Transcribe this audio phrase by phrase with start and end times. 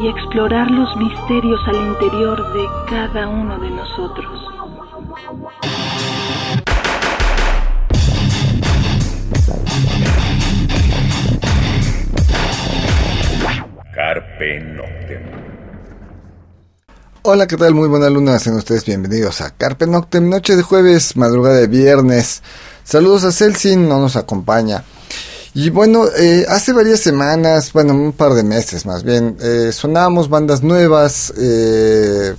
[0.00, 4.44] y explorar los misterios al interior de cada uno de nosotros.
[13.94, 15.22] Carpe Noctem.
[17.22, 17.74] Hola, ¿qué tal?
[17.74, 22.42] Muy buena luna, sean ustedes bienvenidos a Carpe Noctem, noche de jueves, madrugada de viernes.
[22.84, 24.84] Saludos a Celsin, no nos acompaña.
[25.60, 30.28] Y bueno, eh, hace varias semanas, bueno, un par de meses más bien, eh, sonábamos
[30.28, 32.32] bandas nuevas, eh,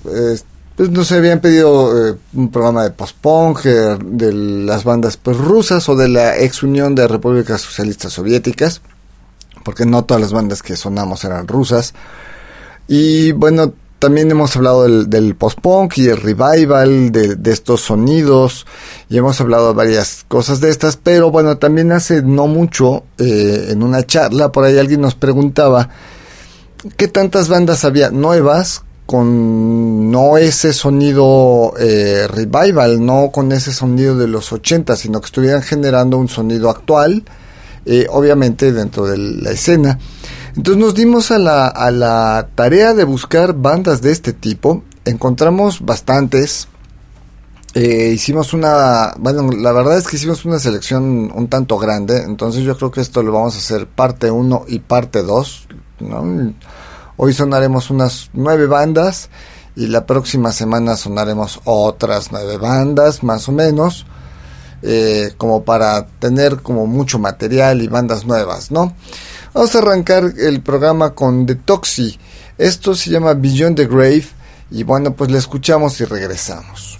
[0.77, 6.07] pues nos habían pedido un programa de post-punk de las bandas pues, rusas o de
[6.07, 8.81] la ex Unión de Repúblicas Socialistas Soviéticas,
[9.65, 11.93] porque no todas las bandas que sonamos eran rusas.
[12.87, 18.65] Y bueno, también hemos hablado del, post-punk y el revival de, estos sonidos
[19.09, 23.67] y hemos hablado de varias cosas de estas, pero bueno, también hace no mucho eh,
[23.69, 25.89] en una charla por ahí alguien nos preguntaba
[26.95, 34.15] qué tantas bandas había nuevas con no ese sonido eh, revival, no con ese sonido
[34.15, 37.23] de los 80, sino que estuvieran generando un sonido actual,
[37.87, 39.97] eh, obviamente dentro de la escena.
[40.55, 44.83] Entonces nos dimos a la, a la tarea de buscar bandas de este tipo.
[45.05, 46.67] Encontramos bastantes.
[47.75, 52.63] Eh, hicimos una, bueno, la verdad es que hicimos una selección un tanto grande, entonces
[52.63, 55.67] yo creo que esto lo vamos a hacer parte 1 y parte 2.
[57.17, 59.29] Hoy sonaremos unas nueve bandas
[59.75, 64.05] y la próxima semana sonaremos otras nueve bandas, más o menos,
[64.81, 68.95] eh, como para tener como mucho material y bandas nuevas, ¿no?
[69.53, 71.57] Vamos a arrancar el programa con The.
[72.57, 74.25] Esto se llama Beyond the Grave.
[74.71, 76.99] Y bueno, pues le escuchamos y regresamos.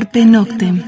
[0.00, 0.82] Carpe Noctem.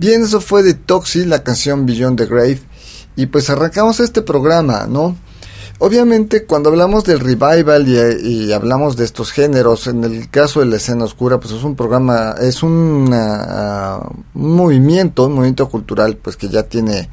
[0.00, 2.58] Bien, eso fue de Toxi, la canción Beyond the Grave.
[3.14, 5.14] Y pues arrancamos este programa, ¿no?
[5.78, 10.78] Obviamente cuando hablamos del revival y, hablamos de estos géneros, en el caso de la
[10.78, 13.14] escena oscura, pues es un programa, es un
[14.34, 17.08] movimiento, un movimiento cultural, pues que ya tiene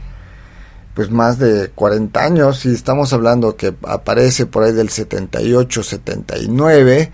[0.96, 7.12] pues más de 40 años y estamos hablando que aparece por ahí del 78, 79,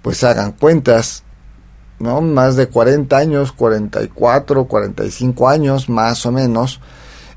[0.00, 1.23] pues hagan cuentas,
[1.98, 2.20] ¿no?
[2.20, 6.80] Más de 40 años, 44, 45 años más o menos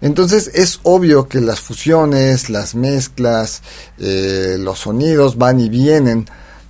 [0.02, 3.62] entonces es obvio que las fusiones, las mezclas,
[3.98, 6.26] eh, los sonidos van y vienen.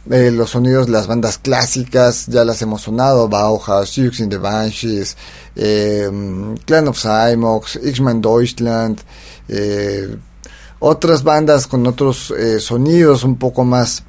[0.10, 4.38] Eh, los sonidos de las bandas clásicas, ya las hemos sonado, Bauhaus, Six in the
[4.38, 5.18] Banshees,
[5.54, 6.10] eh,
[6.66, 9.02] Clan of Cymox, X-Man Deutschland,
[10.80, 14.04] otras bandas con otros sonidos un poco más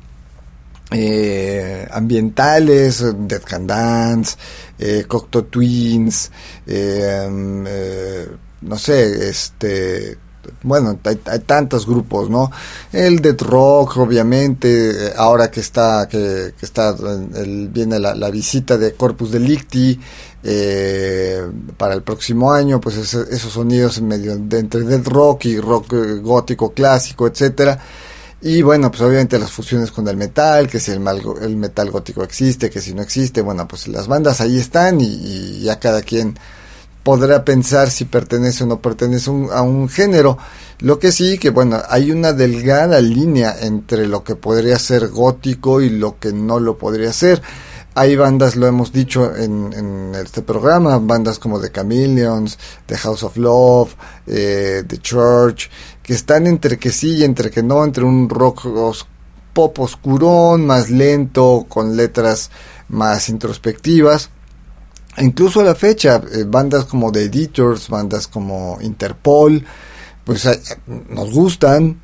[1.93, 4.37] ambientales, Dead Can Dance,
[5.06, 6.31] Cocteau Twins,
[8.61, 10.19] no sé, este,
[10.62, 12.50] bueno, hay, tantos grupos, ¿no?
[12.93, 16.94] El Dead Rock, obviamente, ahora que está, que, está,
[17.37, 19.99] el, viene la, visita de Corpus Delicti
[20.43, 21.43] eh,
[21.76, 25.93] para el próximo año, pues esos sonidos en medio de entre Dead Rock y rock
[25.93, 27.79] eh, gótico clásico, etcétera.
[28.40, 31.02] Y bueno, pues obviamente las fusiones con el metal, que si el,
[31.43, 35.61] el metal gótico existe, que si no existe, bueno, pues las bandas ahí están y,
[35.61, 36.38] ya cada quien
[37.02, 40.38] podrá pensar si pertenece o no pertenece a un género.
[40.79, 45.81] Lo que sí, que bueno, hay una delgada línea entre lo que podría ser gótico
[45.81, 47.43] y lo que no lo podría ser.
[47.94, 52.56] Hay bandas, lo hemos dicho en, este programa, bandas como The Chameleons,
[52.87, 53.96] The House of Love,
[54.29, 55.69] eh, The Church,
[56.08, 58.66] que están entre que sí y entre que no, entre un rock
[59.52, 62.50] pop oscurón, más lento, con letras
[62.88, 64.31] más introspectivas
[65.20, 69.64] incluso a la fecha, eh, bandas como The Editors, bandas como Interpol,
[70.25, 70.60] pues eh,
[71.10, 72.00] nos gustan,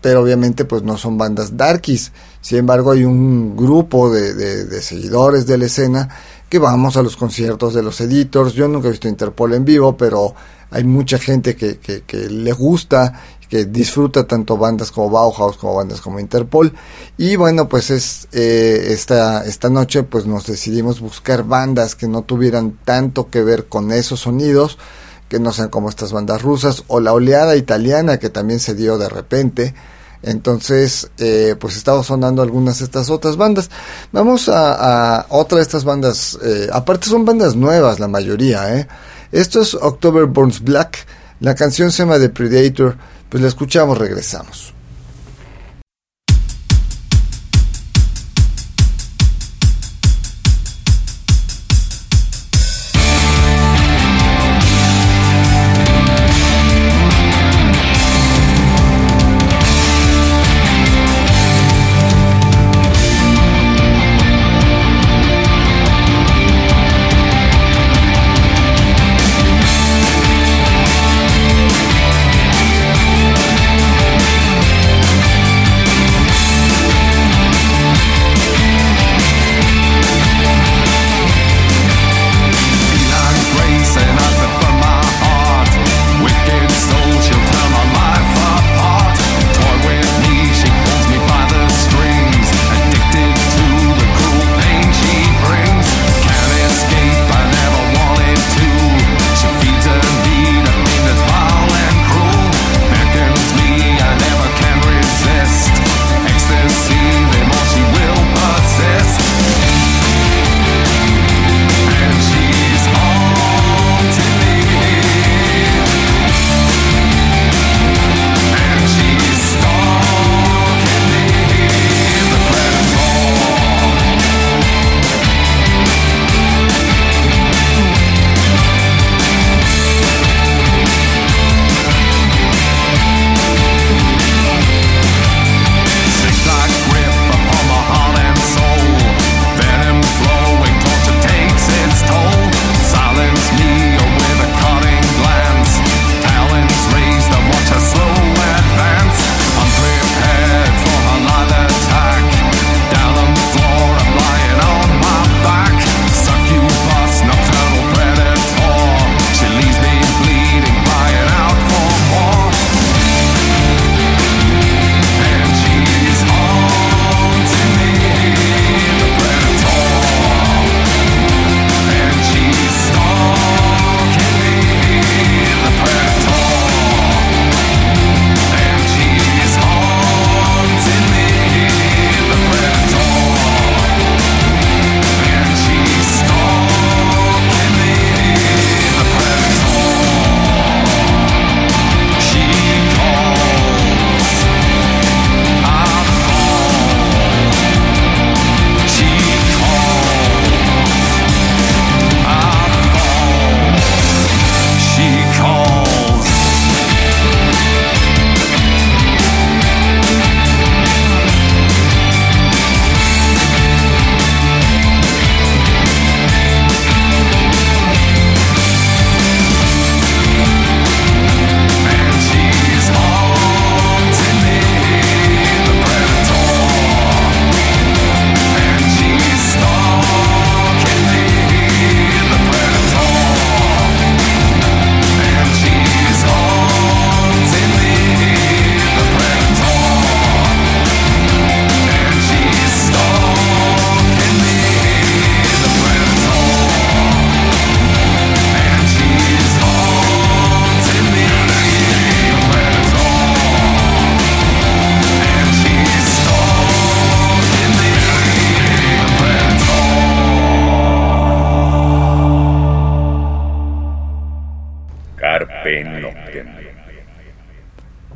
[0.00, 2.12] pero obviamente pues no son bandas darkies.
[2.40, 6.08] Sin embargo, hay un grupo de, de, seguidores de la escena
[6.48, 8.54] que vamos a los conciertos de los Editors.
[8.54, 10.34] Yo nunca he visto Interpol en vivo, pero
[10.72, 15.74] hay mucha gente que, que, que le gusta que disfruta tanto bandas como Bauhaus como
[15.74, 16.72] bandas como Interpol
[17.18, 22.22] y bueno pues es eh, esta esta noche pues nos decidimos buscar bandas que no
[22.22, 24.78] tuvieran tanto que ver con esos sonidos
[25.28, 28.96] que no sean como estas bandas rusas o la oleada italiana que también se dio
[28.96, 29.74] de repente
[30.22, 33.70] entonces, eh, pues estaba sonando algunas de estas otras bandas.
[34.12, 36.38] Vamos a, a otra de estas bandas.
[36.42, 38.78] Eh, aparte son bandas nuevas la mayoría.
[38.78, 38.86] ¿eh?
[39.32, 41.06] Esto es October Burns Black.
[41.40, 42.96] La canción se llama The Predator.
[43.28, 44.74] Pues la escuchamos, regresamos.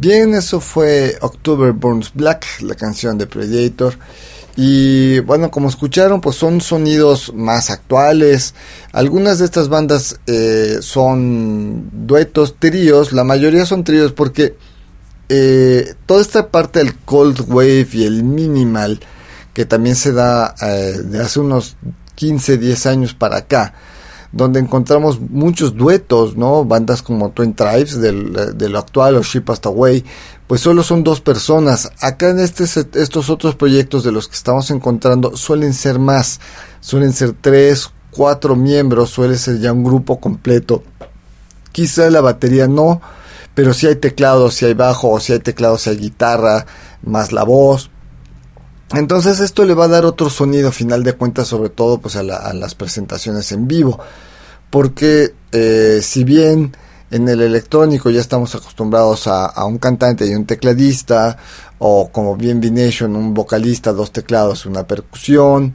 [0.09, 3.95] Bien, eso fue October Burns Black, la canción de Predator.
[4.55, 8.55] Y bueno, como escucharon, pues son sonidos más actuales.
[8.93, 13.13] Algunas de estas bandas eh, son duetos, tríos.
[13.13, 14.57] La mayoría son tríos porque
[15.29, 19.01] eh, toda esta parte del cold wave y el minimal,
[19.55, 21.75] que también se da eh, de hace unos
[22.15, 23.75] 15, 10 años para acá,
[24.33, 26.65] donde encontramos muchos duetos, ¿no?
[26.65, 30.05] Bandas como Twin Tribes, del, de lo actual, o Ship Hasta Away,
[30.47, 31.91] pues solo son dos personas.
[32.01, 32.65] Acá en este,
[33.01, 36.41] estos otros proyectos de los que estamos encontrando suelen ser más,
[36.81, 40.83] suelen ser tres, cuatro miembros, suele ser ya un grupo completo.
[41.73, 43.01] Quizá la batería no,
[43.55, 46.67] pero si hay teclado, si hay bajo, o si hay teclado, si hay guitarra,
[47.03, 47.91] más la voz.
[48.93, 52.23] Entonces esto le va a dar otro sonido, final de cuentas, sobre todo pues a,
[52.23, 53.99] las presentaciones en vivo.
[54.71, 56.77] Porque eh, si bien
[57.11, 61.37] en el electrónico ya estamos acostumbrados a, un cantante y un tecladista,
[61.79, 65.75] o como bien Nation, un vocalista, dos teclados, una percusión.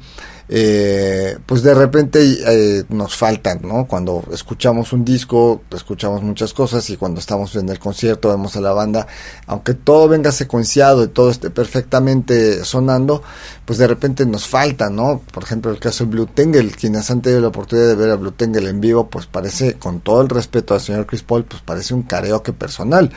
[0.53, 3.88] Eh, pues de repente eh, nos faltan, ¿no?
[3.88, 8.60] Cuando escuchamos un disco, escuchamos muchas cosas y cuando estamos en el concierto vemos a
[8.60, 9.08] la banda,
[9.48, 13.24] aunque todo venga secuenciado y todo esté perfectamente sonando,
[13.63, 15.22] pues de repente nos falta, ¿no?
[15.34, 18.15] Por ejemplo, el caso de Blue Tangle, quienes han tenido la oportunidad de ver a
[18.17, 21.62] Blue Tangle en vivo, pues parece, con todo el respeto al señor Chris Paul, pues
[21.62, 23.10] parece un karaoke personal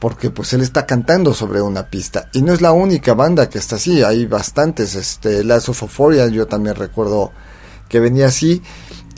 [0.00, 3.58] porque pues él está cantando sobre una pista y no es la única banda que
[3.58, 5.98] está así, hay bastantes, este Last of
[6.32, 7.30] yo también recuerdo
[7.88, 8.62] que venía así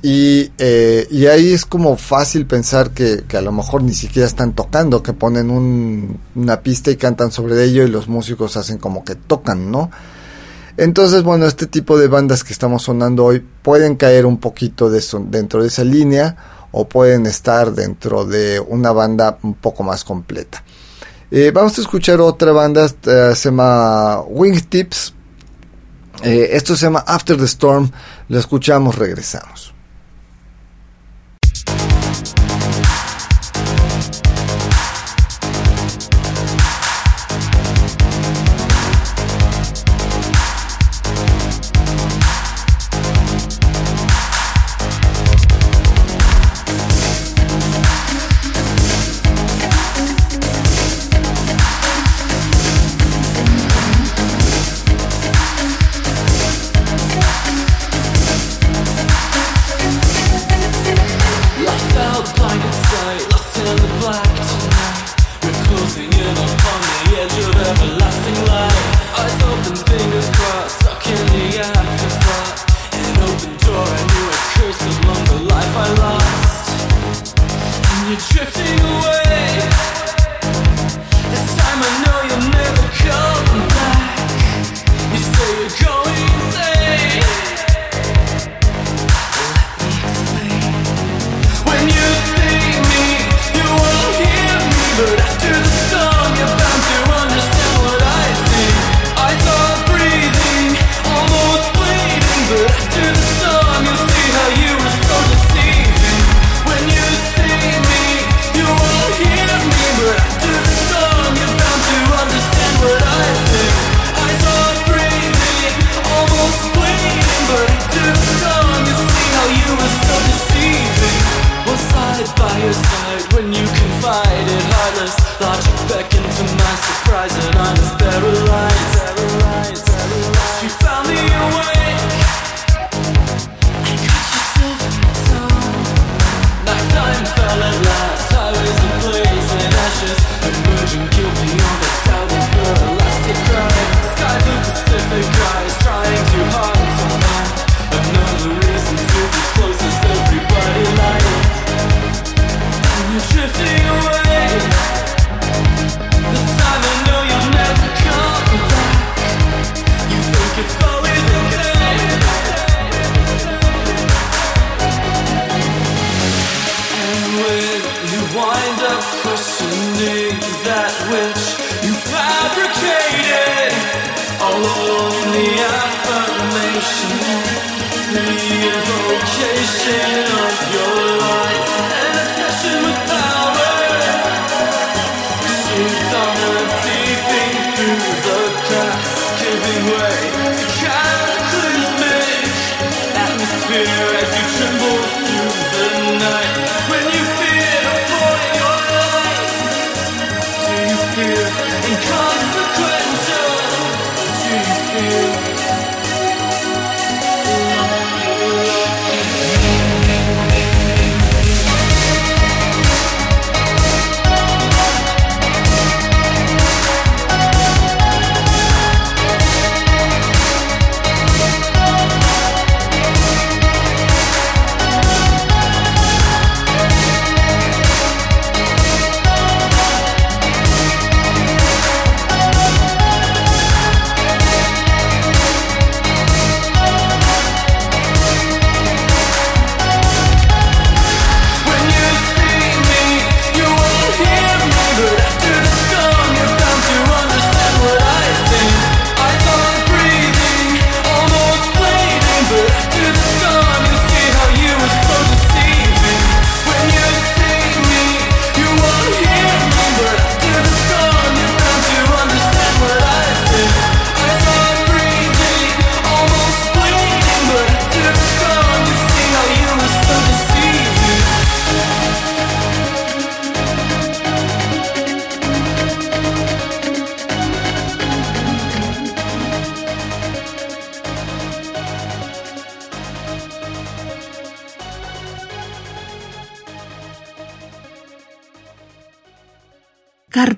[0.02, 4.26] y, eh, y ahí es como fácil pensar que, que, a lo mejor ni siquiera
[4.26, 8.78] están tocando, que ponen un, una pista y cantan sobre ello y los músicos hacen
[8.78, 9.92] como que tocan, ¿no?
[10.76, 15.00] Entonces, bueno, este tipo de bandas que estamos sonando hoy pueden caer un poquito de
[15.28, 20.64] dentro de esa línea o pueden estar dentro de una banda un poco más completa.
[21.34, 25.14] Eh, vamos a escuchar otra banda, eh, se llama Wingtips.
[26.22, 27.90] Eh, esto se llama After the Storm.
[28.28, 29.72] Lo escuchamos, regresamos.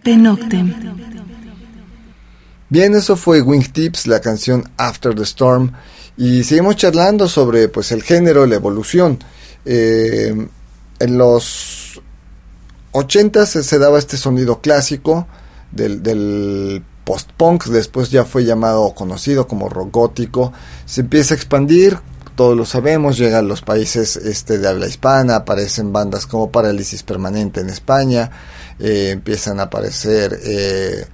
[0.07, 0.75] Noctem.
[2.69, 5.73] Bien, eso fue Wingtips, la canción After the Storm.
[6.17, 9.19] Y seguimos charlando sobre pues el género, la evolución.
[9.64, 10.49] Eh,
[10.99, 12.01] en los
[12.93, 15.27] 80 se, daba este sonido clásico
[15.73, 20.53] del, post-punk, después ya fue llamado conocido como rock gótico.
[20.87, 21.99] Se empieza a expandir,
[22.35, 27.03] todos lo sabemos, llega a los países este, de habla hispana, aparecen bandas como Parálisis
[27.03, 28.31] Permanente en España,
[28.78, 31.06] eh, empiezan a aparecer eh,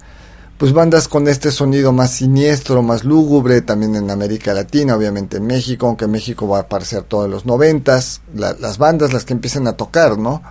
[0.57, 5.47] pues bandas con este sonido más siniestro, más lúgubre, también en América Latina, obviamente en
[5.47, 9.73] México, aunque México va a aparecer todos los noventas, las bandas las que empiezan a
[9.73, 10.43] tocar, ¿no?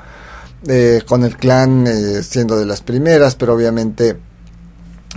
[0.67, 1.87] Eh, con el clan
[2.23, 4.19] siendo de las primeras, pero obviamente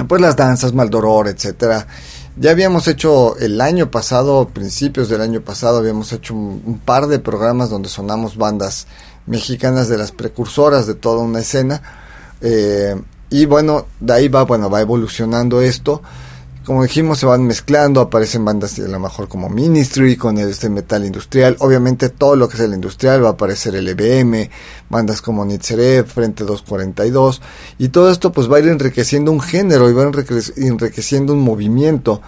[0.08, 1.88] pues las danzas, Maldoror, etcétera.
[2.36, 7.20] Ya habíamos hecho el año pasado, principios del año pasado, habíamos hecho un, par de
[7.20, 8.88] programas donde sonamos bandas
[9.26, 11.82] mexicanas de las precursoras de toda una escena.
[12.42, 12.96] Eh,
[13.30, 16.02] y bueno, de ahí va, bueno, va evolucionando esto
[16.66, 21.06] como dijimos, se van mezclando, aparecen bandas a lo mejor como Ministry con este metal
[21.06, 21.58] industrial.
[21.60, 24.50] Obviamente todo lo que es el industrial va a aparecer el EBM,
[24.90, 27.42] bandas como Nitzere, Frente 242.
[27.80, 32.22] Y todo esto pues va a ir enriqueciendo un género y va enriqueciendo un movimiento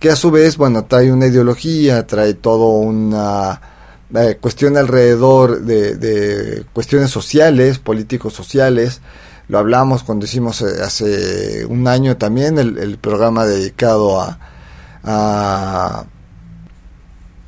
[0.00, 3.60] que a su vez, bueno, trae una ideología, trae todo una
[4.14, 9.00] eh, cuestión alrededor de, cuestiones sociales, políticos sociales.
[9.48, 14.20] Lo hablamos cuando hicimos eh, hace un año también el, programa dedicado
[15.04, 16.06] a,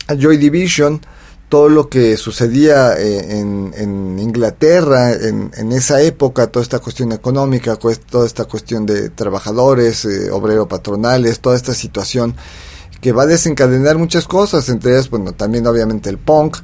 [0.09, 1.01] Joy Division,
[1.49, 8.27] todo lo que sucedía eh, en, Inglaterra en, esa época, toda esta cuestión económica, toda
[8.27, 12.35] esta cuestión de trabajadores, eh, obrero patronales, toda esta situación
[13.05, 16.57] que va a desencadenar muchas cosas, entre ellas, bueno, también obviamente el punk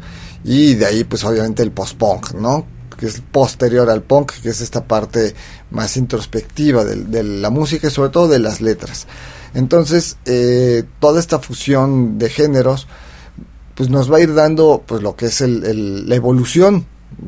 [0.42, 2.64] y de ahí pues obviamente el post-punk, ¿no?
[2.96, 5.35] que es posterior al punk, que es esta parte
[5.70, 9.07] más introspectiva de, la música y sobre todo de las letras.
[9.53, 12.88] Entonces, eh, toda esta fusión de géneros,
[13.74, 16.87] pues nos va a ir dando pues lo que es el, la evolución,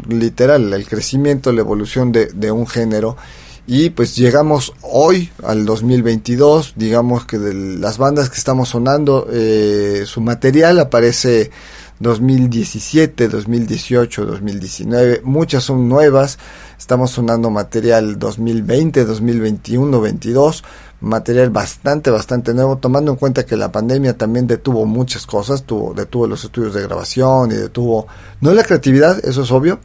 [0.08, 3.18] literal, el crecimiento, la evolución de, un género.
[3.66, 10.02] Y pues llegamos hoy al 2022, digamos que de las bandas que estamos sonando, eh,
[10.04, 11.52] su material aparece
[12.00, 16.40] 2017, 2018, 2019, muchas son nuevas,
[16.76, 20.64] estamos sonando material 2020, 2021, 22,
[21.00, 25.94] material bastante, bastante nuevo, tomando en cuenta que la pandemia también detuvo muchas cosas, tuvo,
[25.94, 28.08] detuvo los estudios de grabación y detuvo,
[28.40, 29.78] no la creatividad, eso es obvio,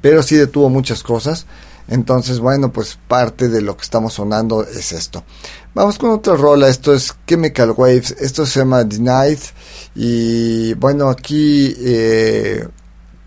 [0.00, 1.46] pero sí detuvo muchas cosas.
[1.90, 5.24] Entonces, bueno, pues parte de lo que estamos sonando es esto.
[5.74, 9.40] Vamos con otra rola, esto es Chemical Waves, esto se llama Denied
[9.96, 12.66] y bueno, aquí, eh,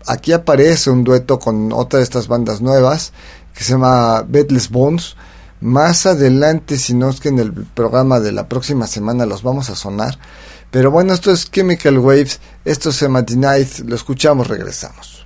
[0.06, 3.12] aquí aparece un dueto con otra de estas bandas nuevas
[3.54, 5.14] que se llama Bedless Bones.
[5.60, 9.68] Más adelante, si no es que en el programa de la próxima semana los vamos
[9.68, 10.18] a sonar.
[10.70, 15.23] Pero bueno, esto es Chemical Waves, esto se llama Denied, lo escuchamos, regresamos.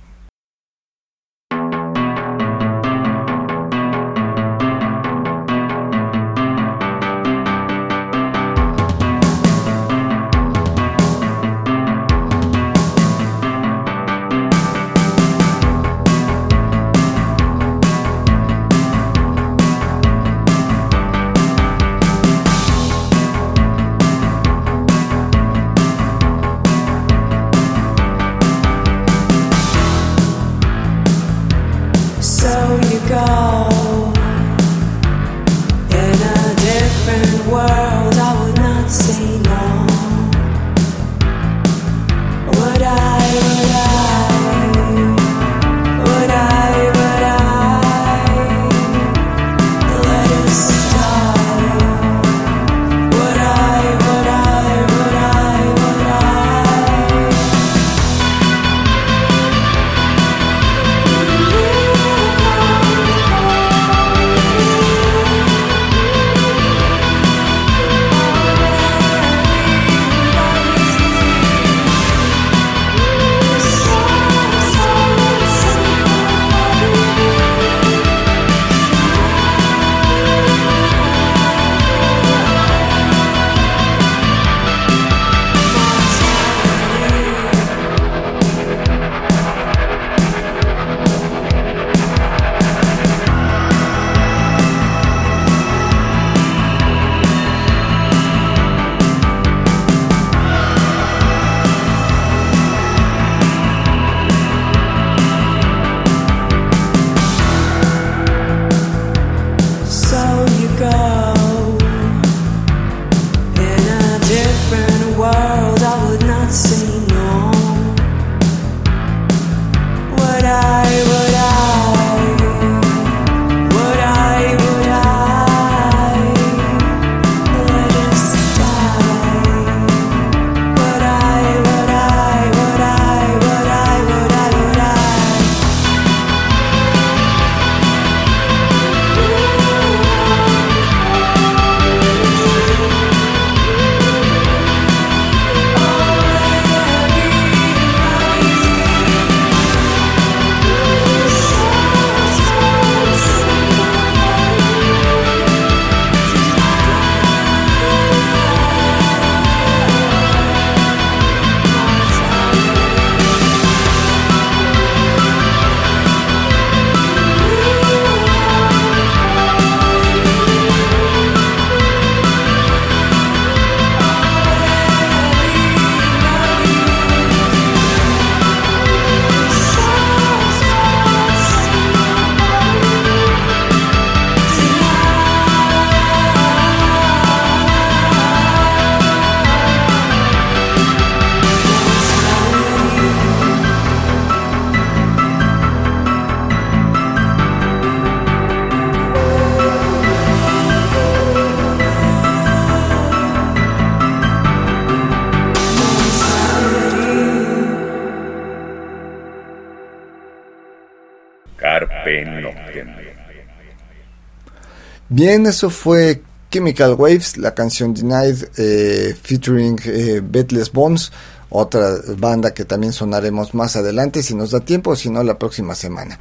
[215.19, 221.11] Bien, eso fue Chemical Waves, la canción Denied, eh, featuring eh, Betless Bones,
[221.49, 225.75] otra banda que también sonaremos más adelante, si nos da tiempo, si no, la próxima
[225.75, 226.17] semana.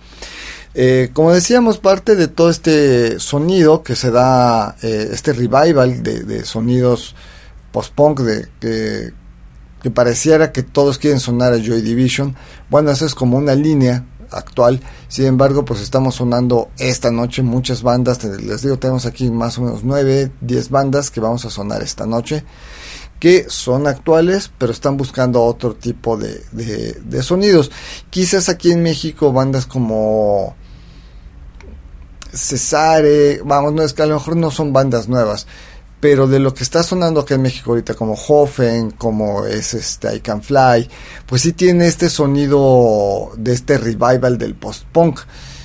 [0.74, 6.44] Eh, como decíamos, parte de todo este sonido que se da, eh, este revival de,
[6.44, 7.14] sonidos
[7.70, 9.12] post-punk, de,
[9.80, 12.34] que, pareciera que todos quieren sonar a Joy Division,
[12.68, 14.80] bueno, eso es como una línea actual.
[15.08, 18.22] Sin embargo, pues estamos sonando esta noche muchas bandas.
[18.24, 22.06] Les digo, tenemos aquí más o menos 9, 10 bandas que vamos a sonar esta
[22.06, 22.44] noche.
[23.20, 27.70] Que son actuales, pero están buscando otro tipo de, sonidos.
[28.10, 30.54] Quizás aquí en México, bandas como
[32.32, 35.46] Cesare, vamos, no es que a lo mejor no son bandas nuevas,
[36.00, 40.16] pero de lo que está sonando acá en México ahorita, como Hoffen, como es este
[40.16, 40.88] I Can Fly,
[41.26, 45.20] pues sí tiene este sonido de este revival del post-punk.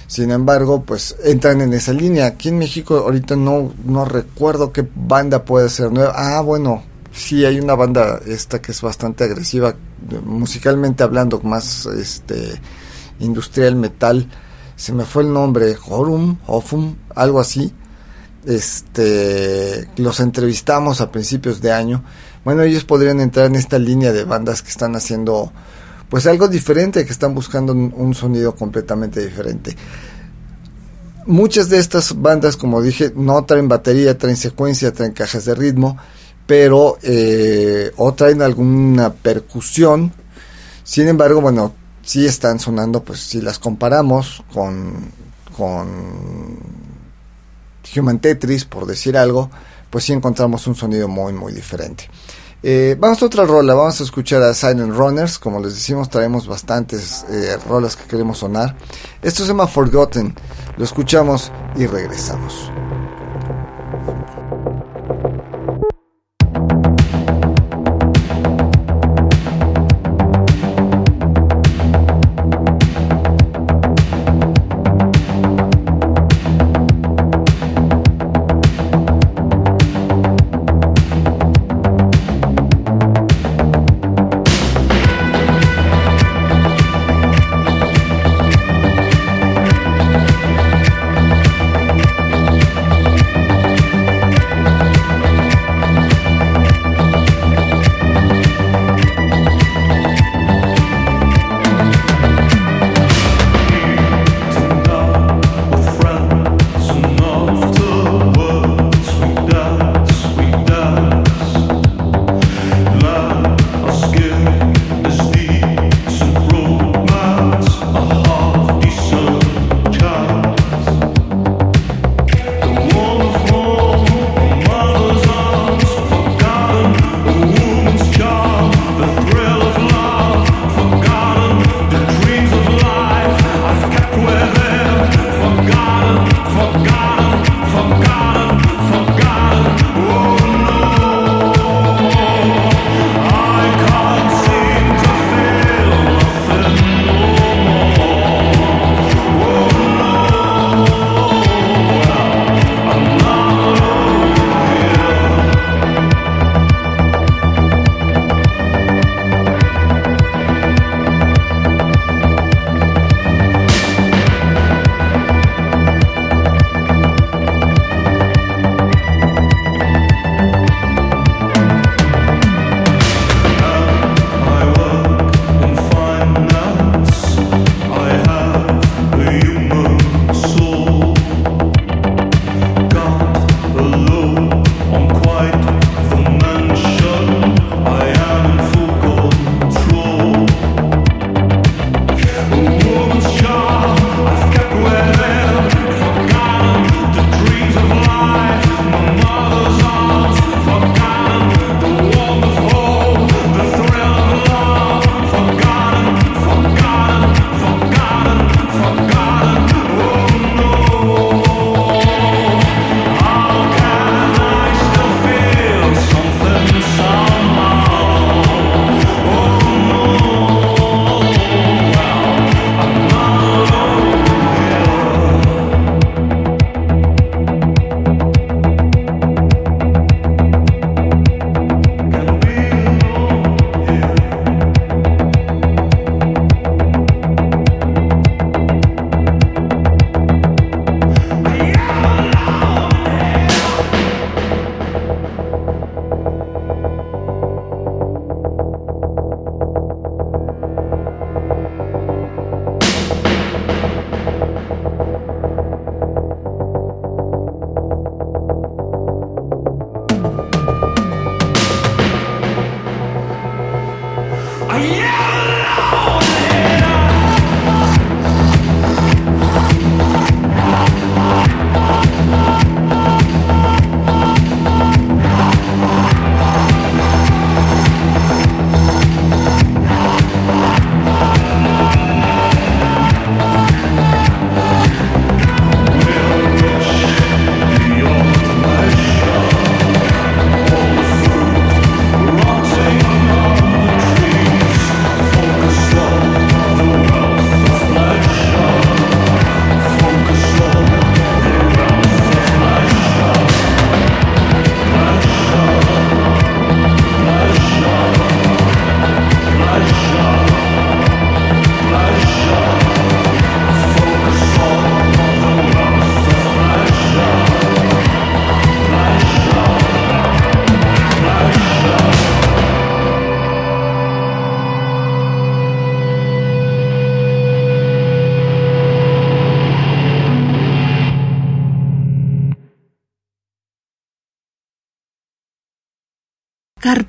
[0.07, 2.27] Sin embargo, pues entran en esa línea.
[2.27, 6.13] Aquí en México ahorita no, no recuerdo qué banda puede ser nueva.
[6.15, 9.75] Ah, bueno, sí hay una banda esta que es bastante agresiva,
[10.23, 12.59] musicalmente hablando, más este
[13.19, 14.27] industrial metal.
[14.75, 17.73] Se me fue el nombre, Horum, Hofum, algo así
[18.45, 22.03] este los entrevistamos a principios de año.
[22.43, 25.51] Bueno, ellos podrían entrar en esta línea de bandas que están haciendo
[26.09, 29.75] pues algo diferente, que están buscando un, sonido completamente diferente.
[31.25, 35.97] Muchas de estas bandas, como dije, no traen batería, traen secuencia, traen cajas de ritmo,
[36.45, 40.13] pero eh, o traen alguna percusión.
[40.83, 45.09] Sin embargo, bueno, sí están sonando, pues si las comparamos con,
[45.57, 46.59] con
[47.95, 49.49] Human Tetris, por decir algo,
[49.89, 52.09] pues sí encontramos un sonido muy, muy diferente.
[52.65, 56.47] Eh, vamos a otra rola, vamos a escuchar a Silent Runners, como les decimos traemos
[56.47, 58.75] bastantes eh, rolas que queremos sonar.
[59.21, 60.33] Esto se llama Forgotten,
[60.77, 62.71] lo escuchamos y regresamos.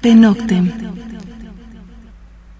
[0.04, 0.70] Carpe Noctem.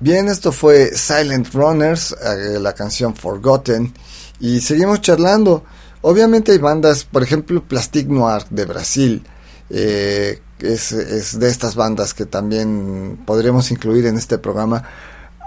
[0.01, 3.93] Bien, esto fue Silent Runners, eh, la canción Forgotten,
[4.41, 5.63] y seguimos charlando.
[6.01, 9.23] Obviamente hay bandas, por ejemplo, Plastic Noir de Brasil,
[9.69, 14.83] eh, es, es, de estas bandas que también podremos incluir en este programa,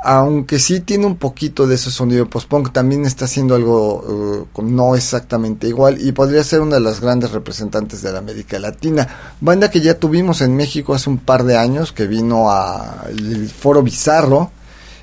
[0.03, 4.95] aunque sí tiene un poquito de ese sonido post-punk, también está haciendo algo uh, no
[4.95, 9.07] exactamente igual y podría ser una de las grandes representantes de la América Latina.
[9.41, 13.81] Banda que ya tuvimos en México hace un par de años, que vino al Foro
[13.81, 14.51] Bizarro,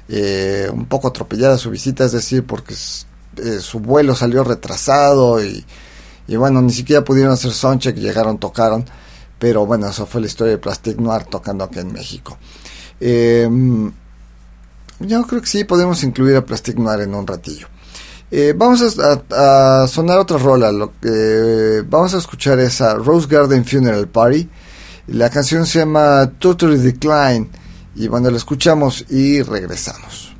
[0.08, 5.64] eh, un poco atropellada su visita, es decir, porque eh, su vuelo salió retrasado y,
[6.28, 8.84] bueno, ni siquiera pudieron hacer soundcheck, llegaron, tocaron,
[9.38, 12.38] pero bueno, eso fue la historia de Plastic Noir tocando aquí en México.
[13.00, 13.48] Eh,
[15.04, 17.68] yo creo que sí, podemos incluir a Plastic en un ratillo.
[18.30, 20.72] Eh, vamos a, sonar otra rola.
[20.72, 24.48] Lo que, vamos a escuchar esa Rose Garden Funeral Party.
[25.08, 27.48] La canción se llama Totally Decline.
[27.94, 30.33] Y bueno, la escuchamos y regresamos.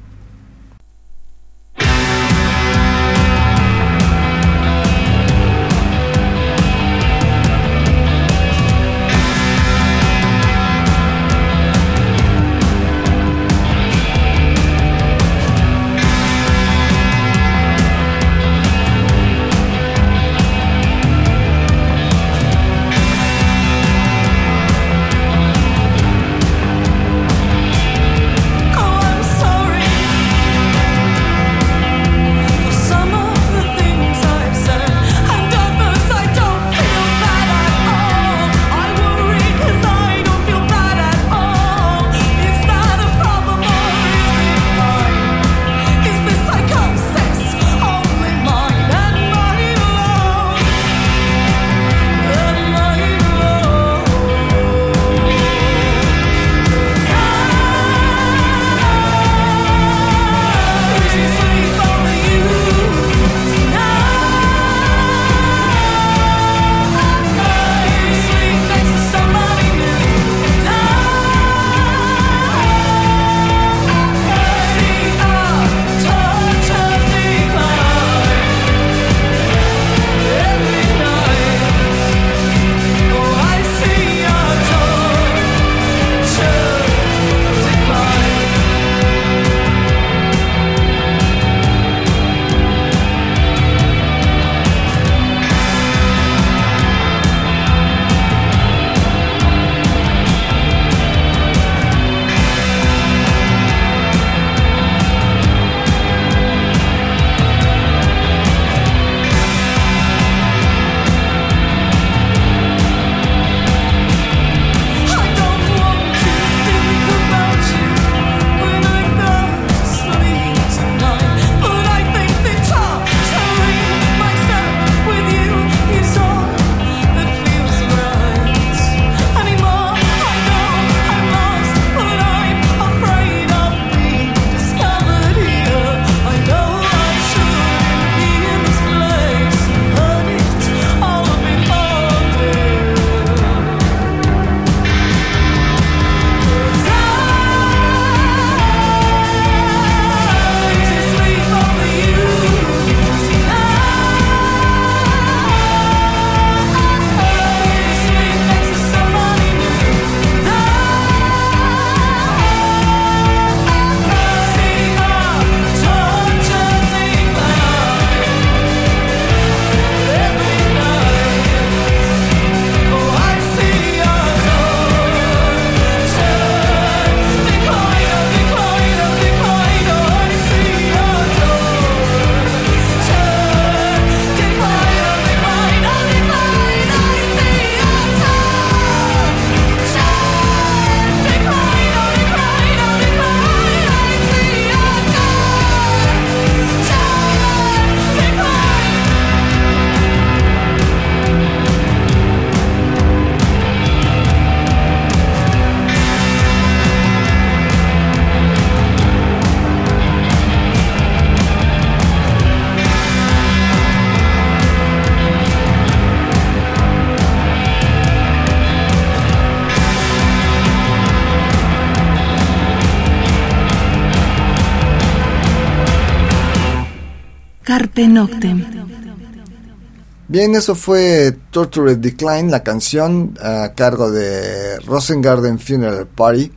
[230.27, 236.51] Bien, eso fue Tortured Decline, la canción a cargo de Rosengarden Funeral Party.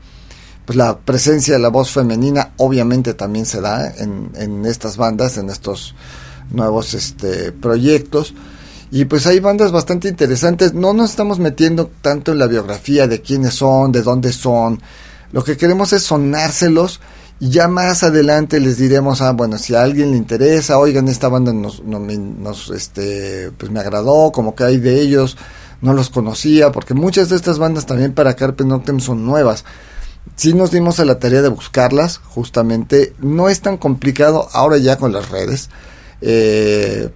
[0.66, 3.96] Pues la presencia de la voz femenina obviamente también se da ¿eh?
[4.00, 5.96] en, en estas bandas, en estos
[6.52, 8.34] nuevos este, proyectos.
[8.90, 10.74] Y pues hay bandas bastante interesantes.
[10.74, 14.82] No nos estamos metiendo tanto en la biografía de quiénes son, de dónde son.
[15.32, 17.02] Lo que queremos es sonárselos
[17.40, 21.28] y ya más adelante les diremos, ah, bueno, si a alguien le interesa, oigan, esta
[21.28, 25.38] banda nos, nos, este, pues me agradó, como que hay de ellos,
[25.82, 29.66] no los conocía, porque muchas de estas bandas también para Carpe Noctem son nuevas.
[30.36, 34.98] Si nos dimos a la tarea de buscarlas, justamente, no es tan complicado ahora ya
[34.98, 35.70] con las redes.
[36.22, 37.10] Eh,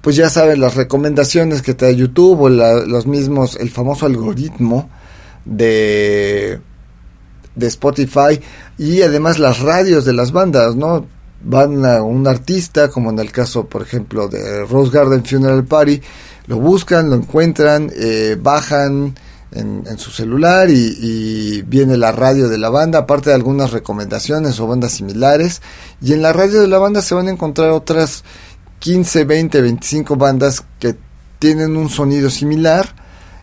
[0.00, 4.88] pues ya saben, las recomendaciones que te da YouTube o los mismos, el famoso algoritmo
[5.44, 6.60] de
[7.60, 8.40] de Spotify
[8.78, 11.06] y además las radios de las bandas, ¿no?
[11.42, 16.00] Van a un artista, como en el caso, por ejemplo, de Rose Garden Funeral Party,
[16.46, 19.14] lo buscan, lo encuentran, eh, bajan
[19.52, 24.66] en, su celular y, viene la radio de la banda, aparte de algunas recomendaciones o
[24.66, 25.62] bandas similares.
[26.02, 28.24] Y en la radio de la banda se van a encontrar otras
[28.80, 30.96] 15, 20, 25 bandas que
[31.38, 32.94] tienen un sonido similar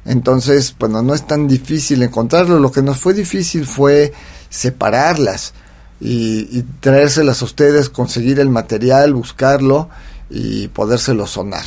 [0.07, 2.59] entonces, bueno, no es tan difícil encontrarlo.
[2.59, 4.13] Lo que nos fue difícil fue
[4.49, 5.53] separarlas
[5.99, 9.89] y, traérselas a ustedes, conseguir el material, buscarlo
[10.29, 11.65] y podérselo sonar.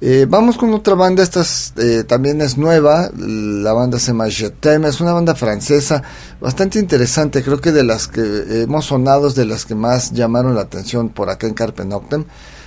[0.00, 1.42] Eh, vamos con otra banda, esta
[1.78, 6.02] eh, también es nueva, la banda se llama Jetem, es una banda francesa
[6.38, 10.60] bastante interesante, creo que de las que hemos sonado, de las que más llamaron la
[10.60, 12.26] atención por acá en Carpe Noctem.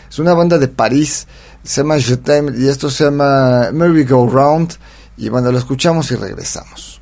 [0.10, 1.28] Es una banda de París,
[1.64, 4.74] se llama Jetem y esto se llama Merry Go Round
[5.20, 6.99] y bueno, lo escuchamos y regresamos.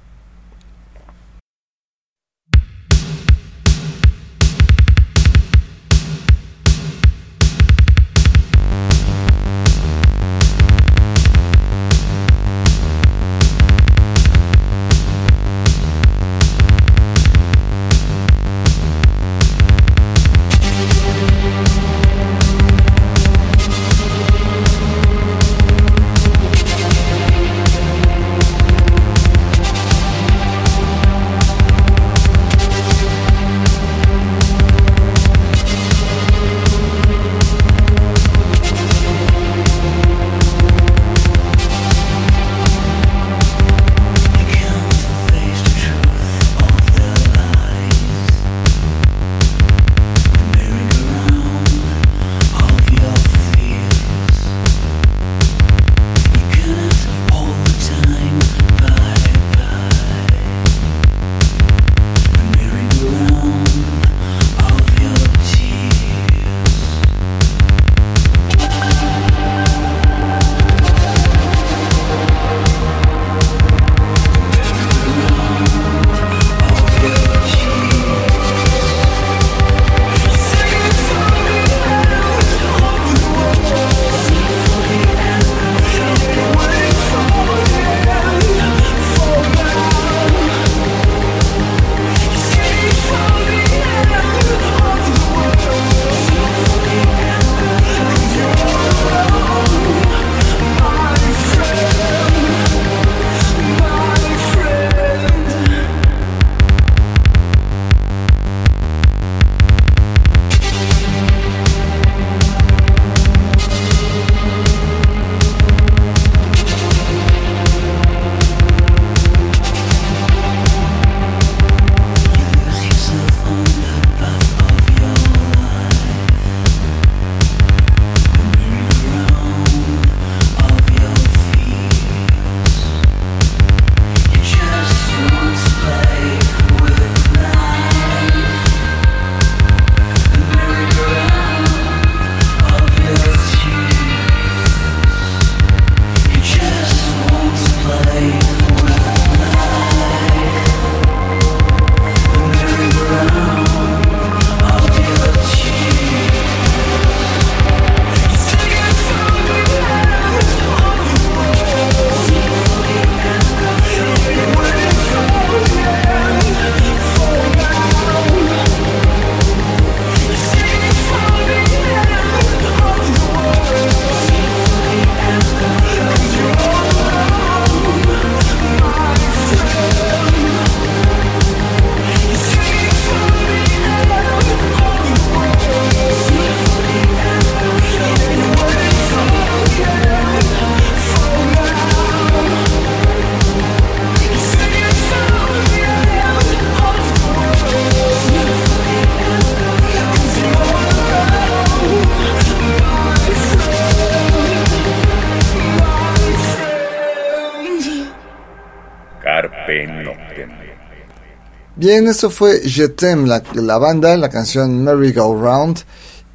[211.77, 215.81] Bien, eso fue Je t'aime, la, la banda, la canción Merry Go Round.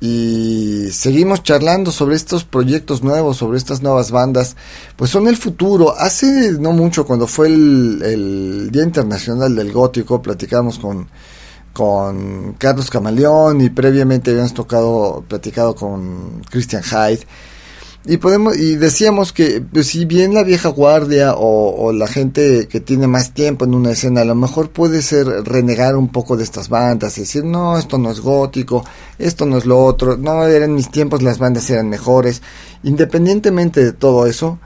[0.00, 4.54] Y seguimos charlando sobre estos proyectos nuevos, sobre estas nuevas bandas.
[4.94, 5.96] Pues son el futuro.
[5.98, 11.08] Hace no mucho, cuando fue el, el Día Internacional del Gótico, platicamos con,
[11.72, 17.26] con Carlos Camaleón y previamente habíamos tocado, platicado con Christian Hyde
[18.04, 22.80] y podemos y decíamos que pues, si bien la vieja guardia o, la gente que
[22.80, 26.44] tiene más tiempo en una escena a lo mejor puede ser renegar un poco de
[26.44, 28.84] estas bandas decir no esto no es gótico
[29.18, 32.42] esto no es lo otro no eran mis tiempos las bandas eran mejores
[32.82, 34.58] independientemente de todo eso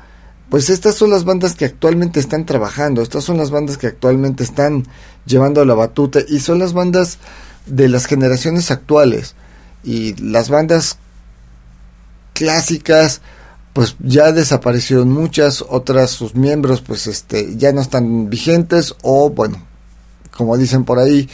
[0.49, 4.45] pues estas son las bandas que actualmente están trabajando estas son las bandas que actualmente
[4.45, 4.84] están
[5.26, 7.18] llevando la batuta y son las bandas
[7.66, 9.34] de las generaciones actuales.
[9.84, 10.99] Y las bandas
[12.37, 13.22] clásicas
[13.72, 19.66] pues ya desaparecieron muchas, otras sus miembros pues este ya no están vigentes o bueno,
[20.37, 21.28] como dicen por ahí,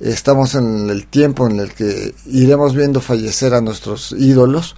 [0.00, 4.76] estamos en el tiempo en el que iremos viendo fallecer a nuestros ídolos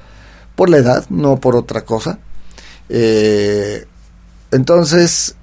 [0.55, 2.19] por la edad, no por otra cosa.
[2.89, 3.87] Eh,
[4.51, 5.37] entonces,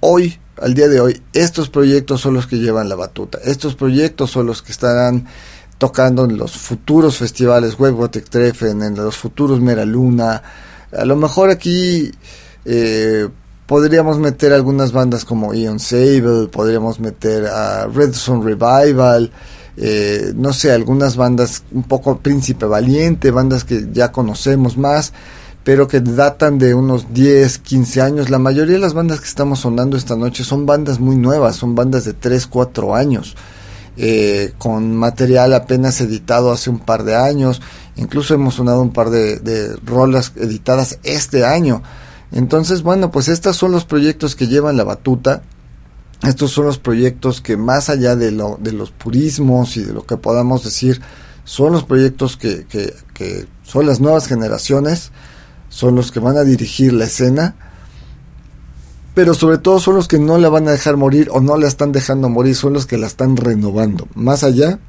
[0.00, 3.38] hoy, al día de hoy, estos proyectos son los que llevan la batuta.
[3.42, 5.26] Estos proyectos son los que estarán
[5.84, 10.42] tocando en los futuros festivales Webgotic Treffen, en los futuros Mera Luna.
[10.96, 12.10] A lo mejor aquí
[12.64, 13.28] eh,
[13.66, 19.30] podríamos meter algunas bandas como Ion Sable, podríamos meter a Red Sun Revival,
[19.76, 25.12] eh, no sé, algunas bandas un poco Príncipe Valiente, bandas que ya conocemos más,
[25.64, 28.30] pero que datan de unos 10, 15 años.
[28.30, 31.74] La mayoría de las bandas que estamos sonando esta noche son bandas muy nuevas, son
[31.74, 33.36] bandas de 3, 4 años.
[33.96, 37.62] Eh, con material apenas editado hace un par de años,
[37.94, 41.82] incluso hemos sonado un par de, rolas editadas este año.
[42.32, 45.42] Entonces, bueno, pues estos son los proyectos que llevan la batuta,
[46.24, 50.04] estos son los proyectos que más allá de, lo, de los purismos y de lo
[50.04, 51.00] que podamos decir,
[51.44, 55.12] son los proyectos que, que son las nuevas generaciones,
[55.68, 57.54] son los que van a dirigir la escena
[59.14, 61.68] pero sobre todo son los que no la van a dejar morir o no la
[61.68, 64.08] están dejando morir, son los que la están renovando.
[64.14, 64.80] Más allá,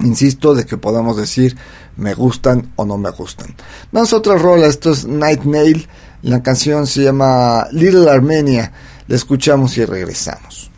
[0.00, 1.56] insisto, de que podamos decir
[1.96, 3.54] me gustan o no me gustan.
[3.90, 5.88] Vamos a otra rola, esto es Night Nail,
[6.22, 8.72] la canción se llama Little Armenia,
[9.08, 10.70] la escuchamos y regresamos.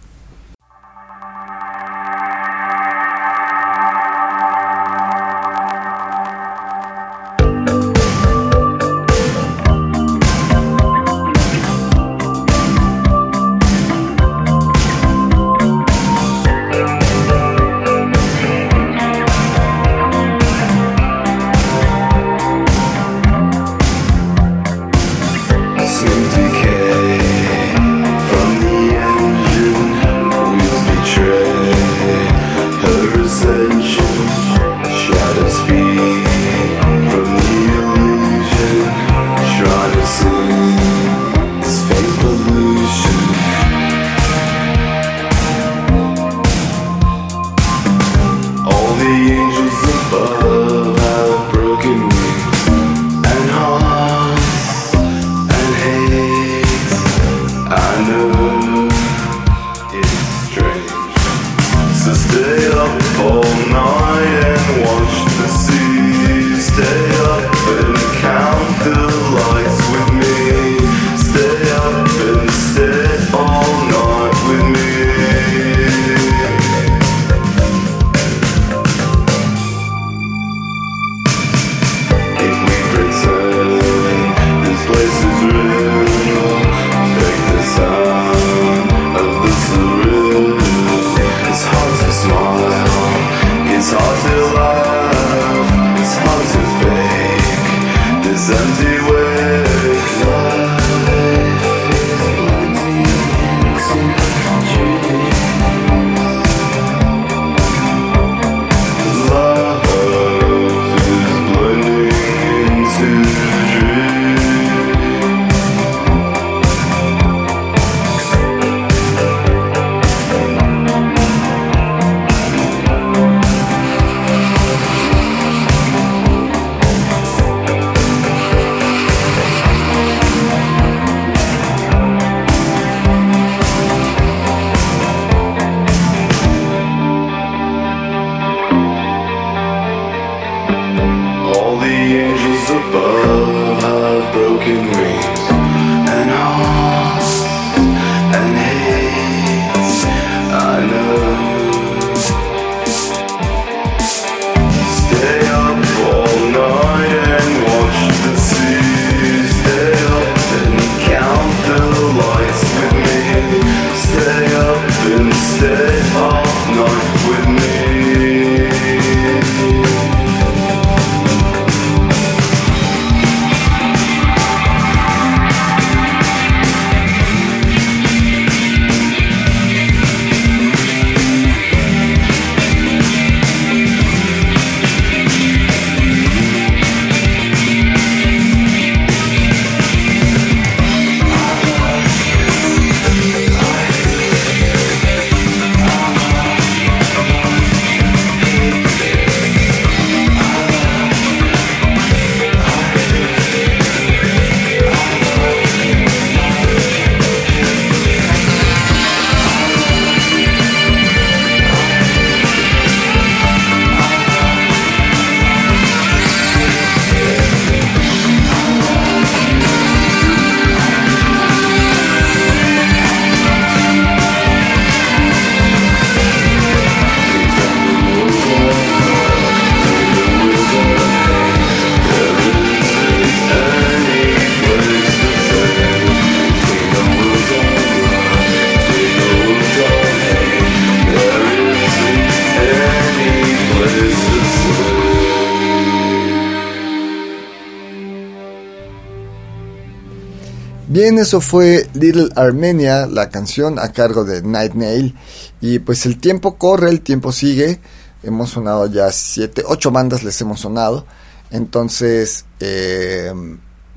[251.19, 255.17] Eso fue Little Armenia, la canción a cargo de Night Nail.
[255.61, 257.81] Y pues el tiempo corre, el tiempo sigue.
[258.23, 261.07] Hemos sonado ya siete, ocho bandas les hemos sonado.
[261.51, 263.33] Entonces, eh,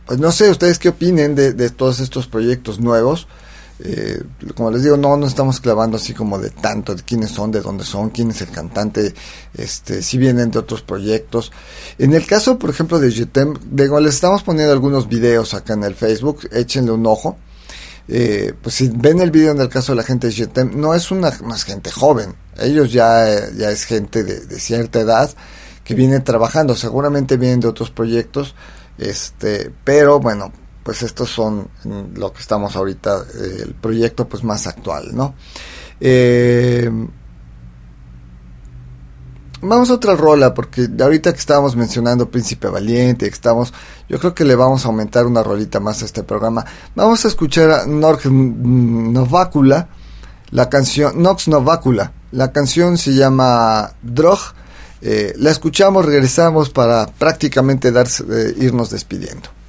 [0.08, 3.28] pues no sé, ustedes qué opinen de todos estos proyectos nuevos.
[3.84, 4.22] Eh,
[4.56, 7.62] como les digo, no nos estamos clavando así como de tanto, de quiénes son, de
[7.62, 9.14] dónde son, quién es el cantante,
[9.56, 11.52] este, si vienen de otros proyectos.
[11.98, 15.84] En el caso, por ejemplo, de Jetem, digo, les estamos poniendo algunos videos acá en
[15.84, 17.38] el Facebook, échenle un ojo.
[18.08, 20.94] Eh, pues si ven el video en el caso de la gente de Jetem, no
[20.94, 25.32] es una más gente joven, ellos ya, ya es gente de, de cierta edad
[25.84, 28.54] que viene trabajando, seguramente vienen de otros proyectos,
[28.98, 30.52] este, pero bueno,
[30.84, 31.70] pues estos son
[32.16, 35.36] lo que estamos ahorita, eh, el proyecto pues más actual, ¿no?
[36.00, 36.90] Eh,
[39.62, 43.74] vamos a otra rola, porque ahorita que estábamos mencionando Príncipe Valiente, estamos,
[44.10, 46.66] yo creo que le vamos a aumentar una rolita más a este programa.
[46.96, 49.90] Vamos a escuchar a Nox Novacula,
[50.50, 54.40] la canción, Nox Novacula, la canción se llama Drog.
[55.04, 57.92] Eh, la escuchamos, regresamos para prácticamente
[58.58, 59.61] irnos despidiendo.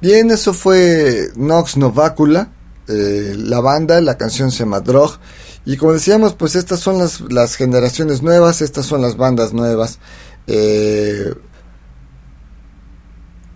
[0.00, 2.50] Bien, eso fue Nox Novacula,
[2.88, 5.18] eh, la banda, la canción se llama Drog.
[5.64, 9.98] Y como decíamos, pues estas son las, generaciones nuevas, estas son las bandas nuevas.
[10.46, 11.32] Eh,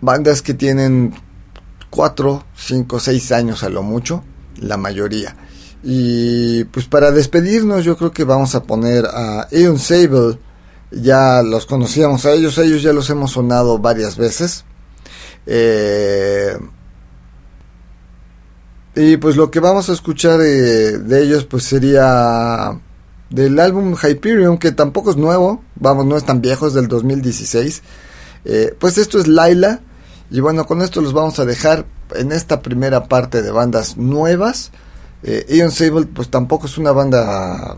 [0.01, 1.13] bandas que tienen
[1.91, 4.23] 4, 5, 6 años a lo mucho,
[4.57, 5.35] la mayoría.
[5.83, 10.39] Y pues para despedirnos yo creo que vamos a poner a Eon Sable
[10.91, 14.65] ya los conocíamos a ellos, ellos ya los hemos sonado varias veces.
[15.45, 16.57] Eh,
[18.95, 22.79] y pues lo que vamos a escuchar de ellos pues sería
[23.29, 27.81] del álbum Hyperion, que tampoco es nuevo, vamos, no es tan viejo, es del 2016.
[28.45, 29.81] Eh, pues esto es Laila,
[30.31, 31.85] y bueno, con esto los vamos a dejar
[32.15, 34.71] en esta primera parte de bandas nuevas.
[35.23, 37.77] Eh, Ion Sable, pues tampoco es una banda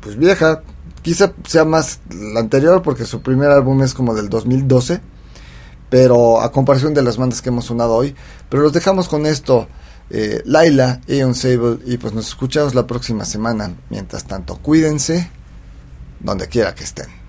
[0.00, 0.62] pues vieja,
[1.02, 5.00] quizá sea más la anterior porque su primer álbum es como del 2012,
[5.88, 8.14] pero a comparación de las bandas que hemos sonado hoy,
[8.48, 9.68] pero los dejamos con esto
[10.10, 13.72] eh, Laila, Aeon Sable y pues nos escuchamos la próxima semana.
[13.90, 15.30] Mientras tanto, cuídense
[16.18, 17.19] donde quiera que estén.